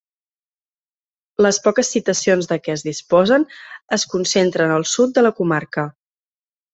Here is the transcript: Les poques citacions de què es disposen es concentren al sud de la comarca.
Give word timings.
Les 1.45 1.59
poques 1.65 1.91
citacions 1.97 2.49
de 2.53 2.57
què 2.67 2.73
es 2.77 2.85
disposen 2.89 3.45
es 4.01 4.07
concentren 4.15 4.75
al 4.79 4.87
sud 4.97 5.13
de 5.19 5.25
la 5.29 5.33
comarca. 5.43 5.85